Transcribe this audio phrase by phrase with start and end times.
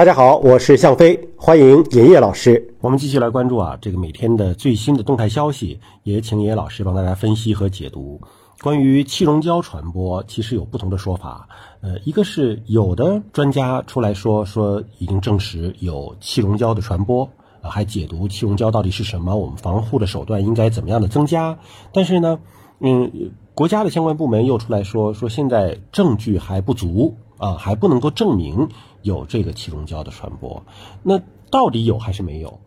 [0.00, 2.74] 大家好，我是向飞，欢迎尹烨老师。
[2.80, 8.18] 我们继续来关注啊，这个每天的最新的动态消息，也请尹烨老师帮大家分析和解读。
[8.62, 11.46] 关于气溶胶传播，其实有不同的说法。
[11.82, 17.28] 呃，一个是有的专家出来说说已经证实有气溶胶的传播，
[17.60, 21.58] 啊，还解读气溶胶到底是什么，我们防护的手段应该怎么样的增加。
[21.92, 22.40] 但是呢，
[22.78, 28.68] 嗯，国家的相关部门又出来说说现在证据还不足啊，还不能够证明。
[29.02, 30.62] 有这个气溶胶的传播，
[31.02, 31.18] 那
[31.50, 32.60] 到底有还是没有？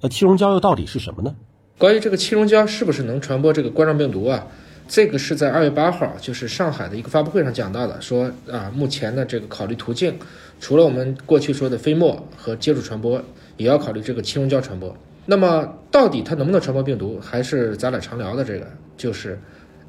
[0.00, 1.34] 那气溶胶又到底是什么呢？
[1.76, 4.46] 关于这个气溶胶是不是能传播这个冠状病毒啊？
[4.86, 10.16] 这个是在二月八号，就是上海的一个发布会上讲到的，说啊，目前的这个考虑途径，
[10.60, 13.20] 除了我们过去说的飞沫和接触传播，
[13.56, 14.96] 也要考虑这个气溶胶传播。
[15.26, 19.38] 那么到底它能不能传播病毒，还是咱俩常聊的这个，就是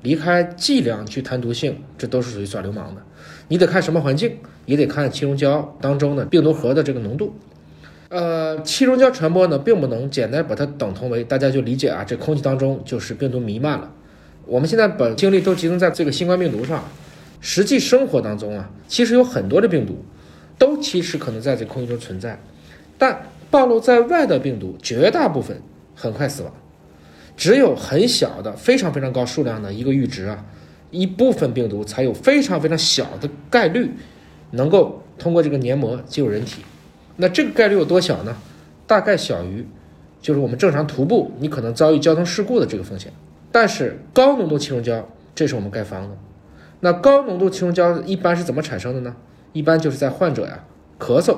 [0.02, 3.02] 离开剂量去谈毒性，这都是属于耍流氓的。
[3.48, 7.34] 你得看什么环境，也得看气溶胶当中的病毒核的这个浓度。
[8.09, 13.92] 呃，气溶胶传播呢，并不能简单把它等同为大家就理解啊，这空气当中就是病毒弥漫了。
[14.45, 16.84] 我们现在把精力都集中在这个新冠病毒上，
[17.40, 20.03] 实际生活当中啊，其实有很多的病毒
[20.58, 22.38] 都其实可能在这空气中存在，
[22.97, 25.62] 但暴露在外的病毒绝大部分
[25.95, 26.53] 很快死亡，
[27.36, 30.46] 只有很小的、非常非常高数量的一个阈值啊。
[30.92, 33.92] 一部分病毒才有非常非常小的概率
[34.52, 36.64] 能够通过这个黏膜进入人体，
[37.16, 38.36] 那这个概率有多小呢？
[38.86, 39.66] 大概小于
[40.22, 43.14] 就是我们正常徒步你可能遭遇交通事故的这个风险。
[43.54, 46.18] 但是高浓度气溶胶，这是我们盖房子。
[46.82, 49.16] 那高浓度气溶胶一般是怎么产生的呢？
[49.54, 50.66] 一般就是在患者呀
[51.00, 51.38] 咳嗽、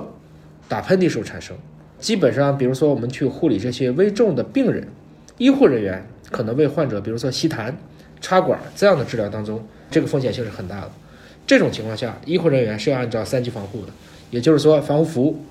[0.67, 1.55] 打喷嚏时候产生。
[1.99, 4.87] 基本上，比如说我们去护理这些危重的病人，
[5.37, 7.73] 医护人员可能为患者，比如说吸痰。
[8.21, 10.91] 插管这样的治疗当中，这个风险性是很大的。
[11.45, 13.91] 这种情况下，医护人员是要按照三级防护的，
[14.31, 15.43] 也就是说，防护服、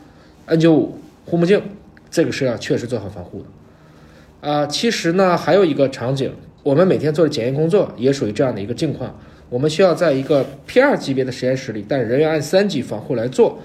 [0.48, 0.89] N95、
[1.27, 1.62] 护目镜，
[2.11, 4.48] 这个是要确实做好防护的。
[4.50, 9.14] 啊，其实呢，还有一个场景，我们每天做的检验工作也属于这样的一个境况。
[9.51, 13.58] 我们需要在一个 P2 级别的实验室里，但人员按三级防护来做，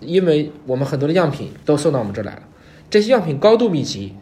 [0.00, 2.42] 因为我们很多的样品都送到我们这儿来了，
[2.90, 4.16] 这些样品高度密集，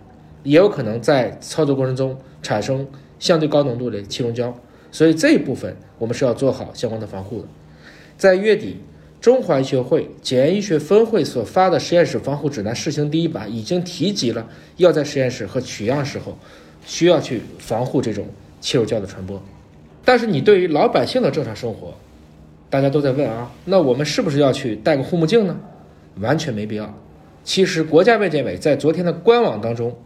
[0.46, 2.86] 也有可能在操作过程中产生。
[3.18, 4.54] 相对高浓度的气溶胶，
[4.92, 7.48] 所以这一部分我们是要做好相关的防护的。
[8.18, 8.76] 在月底，
[9.22, 14.46] 中华医学会检验医学分会所发的实验室防护指南试行第一版已经提及了，
[14.76, 16.36] 要在实验室和取样时候
[16.84, 18.26] 需要去防护这种
[18.60, 19.42] 气溶胶的传播。
[20.04, 21.94] 但是你对于老百姓的正常生活，
[22.68, 25.58] 大家都在问啊，那我们是不是要去戴个护目镜呢？
[26.20, 26.94] 完全没必要。
[27.44, 29.96] 其实国家卫健委在昨天的官网当中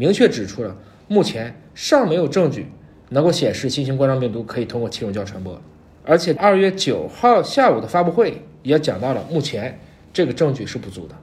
[0.00, 0.74] 明确指出了。
[1.08, 2.66] 目前尚没有证据
[3.10, 5.60] 能够显示新型冠状病毒可以通过气溶胶传播，
[6.06, 9.78] 而且二月九号下午的发布会也讲到了，目前
[10.10, 11.14] 这个证据是不足的。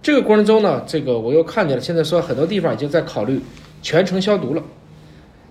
[0.00, 3.40] 这个过程中呢，这个我又看见了，现在说很多地方已经在考虑
[3.82, 4.62] 全程消毒了。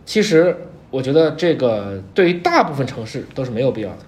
[0.06, 0.56] 其实
[0.90, 4.00] 我觉得这个对于大部分城市都是没有必要的，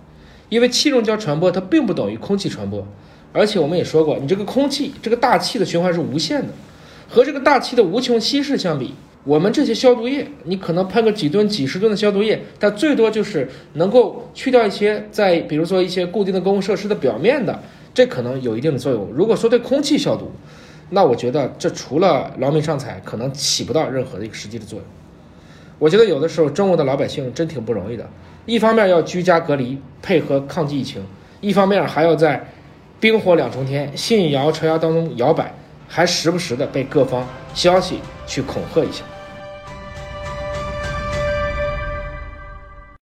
[0.48, 2.88] 因为气溶胶传播它并不等于空气传播，
[3.34, 6.54] 而且我们也说过，你这个空气这个大气的循环是无限的，
[7.08, 8.94] 和这个大气的无穷稀释相比。
[9.26, 17.58] 我们这些消毒液，你可能喷个几吨、几十吨的消毒液，它最多就是能够去掉一些在，比如说一些固定的公共设施的表面的，
[17.94, 19.08] 这可能有一定的作用。
[19.14, 20.30] 如果说对空气消毒，
[20.90, 24.86] 那我觉得这除了劳民伤财，可能起不到任何的一个实际的作用。
[25.80, 28.06] 我觉得有的时候中国的老百姓真挺不容易的，
[28.46, 31.02] 一方面要居家隔离，配合抗击疫情，
[31.40, 32.46] 一方面还要在
[33.00, 35.56] 冰火两重天、信谣传谣当中摇摆，
[35.96, 37.24] 还时不时的被各方
[37.54, 39.04] 消息去恐吓一下。